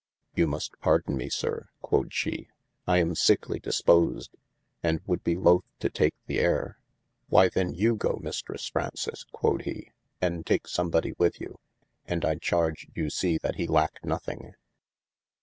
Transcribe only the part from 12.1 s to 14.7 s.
I charge you see that he lacke nothing.